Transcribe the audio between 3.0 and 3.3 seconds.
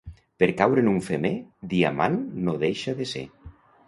de ser.